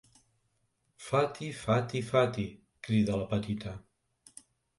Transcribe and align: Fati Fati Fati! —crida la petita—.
Fati 1.07 1.49
Fati 1.57 2.01
Fati! 2.07 2.47
—crida 2.81 3.15
la 3.21 3.27
petita—. 3.35 3.77